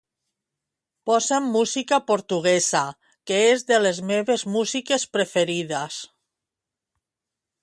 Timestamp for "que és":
3.31-3.67